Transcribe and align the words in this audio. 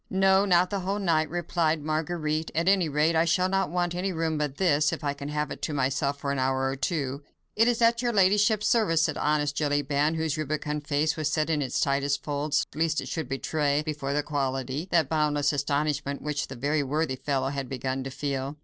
"No! 0.09 0.45
not 0.45 0.71
the 0.71 0.79
whole 0.79 0.97
night," 0.97 1.29
replied 1.29 1.83
Marguerite. 1.83 2.49
"At 2.55 2.67
any 2.67 2.89
rate, 2.89 3.15
I 3.15 3.25
shall 3.25 3.47
not 3.47 3.69
want 3.69 3.93
any 3.93 4.11
room 4.11 4.35
but 4.35 4.57
this, 4.57 4.91
if 4.91 5.03
I 5.03 5.13
can 5.13 5.29
have 5.29 5.51
it 5.51 5.61
to 5.61 5.75
myself 5.75 6.17
for 6.19 6.31
an 6.31 6.39
hour 6.39 6.67
or 6.67 6.75
two." 6.75 7.21
"It 7.55 7.67
is 7.67 7.83
at 7.83 8.01
your 8.01 8.11
ladyship's 8.11 8.67
service," 8.67 9.03
said 9.03 9.15
honest 9.15 9.55
Jellyband, 9.55 10.15
whose 10.15 10.39
rubicund 10.39 10.87
face 10.87 11.15
was 11.15 11.31
set 11.31 11.51
in 11.51 11.61
its 11.61 11.79
tightest 11.79 12.23
folds, 12.23 12.65
lest 12.73 12.99
it 12.99 13.09
should 13.09 13.29
betray 13.29 13.83
before 13.83 14.13
"the 14.13 14.23
quality" 14.23 14.87
that 14.89 15.07
boundless 15.07 15.53
astonishment 15.53 16.23
which 16.23 16.47
the 16.47 16.83
worthy 16.87 17.15
fellow 17.15 17.49
had 17.49 17.69
begun 17.69 18.03
to 18.03 18.09
feel. 18.09 18.57